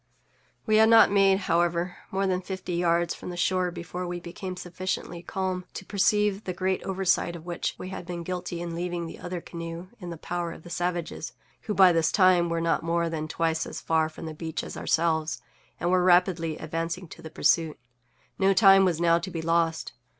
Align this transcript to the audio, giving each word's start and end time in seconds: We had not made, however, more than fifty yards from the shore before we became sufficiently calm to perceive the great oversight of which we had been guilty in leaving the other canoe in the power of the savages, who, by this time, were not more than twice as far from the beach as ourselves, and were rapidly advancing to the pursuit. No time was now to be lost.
We 0.65 0.77
had 0.77 0.89
not 0.89 1.11
made, 1.11 1.41
however, 1.41 1.97
more 2.09 2.25
than 2.25 2.41
fifty 2.41 2.73
yards 2.73 3.13
from 3.13 3.29
the 3.29 3.37
shore 3.37 3.69
before 3.69 4.07
we 4.07 4.19
became 4.19 4.57
sufficiently 4.57 5.21
calm 5.21 5.65
to 5.75 5.85
perceive 5.85 6.45
the 6.45 6.53
great 6.55 6.81
oversight 6.81 7.35
of 7.35 7.45
which 7.45 7.75
we 7.77 7.89
had 7.89 8.07
been 8.07 8.23
guilty 8.23 8.61
in 8.63 8.73
leaving 8.73 9.05
the 9.05 9.19
other 9.19 9.41
canoe 9.41 9.89
in 9.99 10.09
the 10.09 10.17
power 10.17 10.53
of 10.53 10.63
the 10.63 10.71
savages, 10.71 11.33
who, 11.67 11.75
by 11.75 11.91
this 11.91 12.11
time, 12.11 12.49
were 12.49 12.59
not 12.61 12.81
more 12.81 13.11
than 13.11 13.27
twice 13.27 13.67
as 13.67 13.79
far 13.79 14.09
from 14.09 14.25
the 14.25 14.33
beach 14.33 14.63
as 14.63 14.75
ourselves, 14.75 15.39
and 15.79 15.91
were 15.91 16.03
rapidly 16.03 16.57
advancing 16.57 17.07
to 17.09 17.21
the 17.21 17.29
pursuit. 17.29 17.77
No 18.39 18.55
time 18.55 18.85
was 18.85 18.99
now 18.99 19.19
to 19.19 19.29
be 19.29 19.43
lost. 19.43 19.93